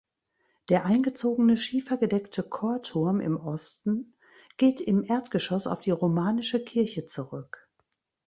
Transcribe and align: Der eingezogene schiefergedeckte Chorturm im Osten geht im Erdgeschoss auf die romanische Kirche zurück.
Der 0.69 0.85
eingezogene 0.87 1.57
schiefergedeckte 1.57 2.41
Chorturm 2.41 3.19
im 3.19 3.37
Osten 3.37 4.15
geht 4.57 4.81
im 4.81 5.03
Erdgeschoss 5.03 5.67
auf 5.67 5.81
die 5.81 5.91
romanische 5.91 6.59
Kirche 6.59 7.05
zurück. 7.05 7.69